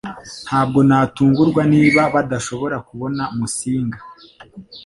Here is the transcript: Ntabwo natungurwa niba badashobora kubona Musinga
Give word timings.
Ntabwo 0.45 0.79
natungurwa 0.89 1.61
niba 1.73 2.01
badashobora 2.13 2.77
kubona 2.87 3.23
Musinga 3.37 3.97